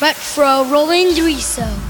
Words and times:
Retro 0.00 0.62
Rolling 0.70 1.24
Riso. 1.24 1.87